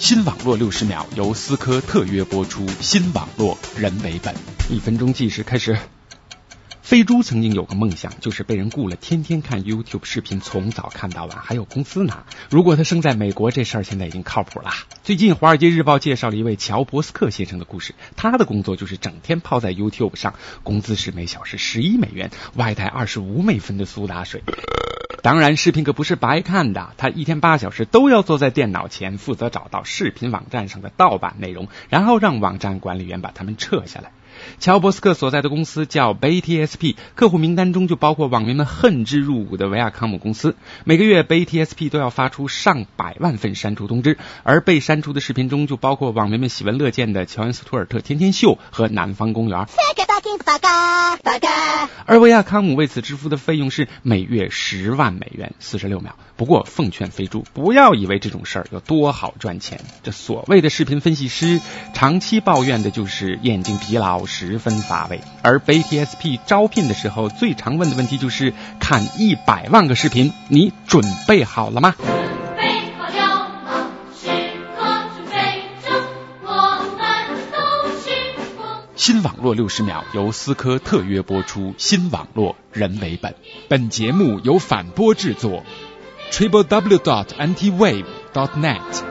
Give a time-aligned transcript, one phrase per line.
[0.00, 4.34] 新网络六十秒由思科特约播出，新网络人为本。
[4.70, 5.76] 一分钟计时开始。
[6.80, 12.24] 飞猪曾经有个梦想，就是被人雇了，天天看 YouTube 视频，从早看到晚，还有工资拿。
[12.48, 14.70] 如果他生在美国，这事儿现在已经靠谱了。
[15.02, 24.42] 最近《华尔街日报》介绍了一位乔伯斯克先生的故事，他的工作就是整天泡在 YouTube 上，工资是每小时十一美元，外带二十五美分的苏打水。
[25.22, 34.12] 当然，视频可不是白看的，他一天八小时都要坐在电脑前，负责找到视频网站上的盗版内容，然后让网站管理员把它们撤下来。
[34.58, 40.56] 乔伯斯克所在的公司叫 BTSP，客户名单中就包括网民们恨之入骨的维亚康姆公司。
[40.84, 49.66] 每个月，BTSP 都要发出上百万份删除通知，而被删除的视频中就包括网民们喜闻乐见的乔恩斯图尔特天天秀和南方公园。
[52.06, 56.16] 而维亚康姆为此支付的费用是每月十万美元，四十六秒。
[56.36, 59.80] 不过，奉劝飞猪不要以为这种事儿有多好赚钱。
[60.02, 61.60] 这所谓的视频分析师，
[61.92, 65.20] 长期抱怨的就是眼睛疲劳，十分乏味。
[65.42, 71.94] 而 BTSP 招聘的时候，最常问的问题就是：看一百万个视频，你准备好了吗？
[78.96, 83.34] 新网络六十秒由思科特约播出，新网络人为本。
[83.66, 85.64] 本节目由反播制作。
[86.30, 89.09] triple w dot antiwave dot net